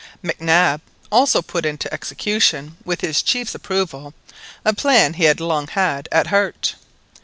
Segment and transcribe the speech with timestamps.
[0.23, 0.81] Mac Nab
[1.11, 4.15] also put into execution, with his chief's approval,
[4.65, 6.73] a plan he had long had at heart.